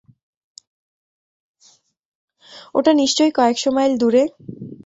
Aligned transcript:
ওটা 2.75 2.91
নিশ্চয় 3.01 3.31
কয়েকশো 3.37 3.69
মাইল 3.75 3.93
দূরে। 4.01 4.23